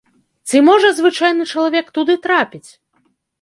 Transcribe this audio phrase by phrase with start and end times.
[0.53, 2.65] Ці можа звычайны чалавек туды трапіць?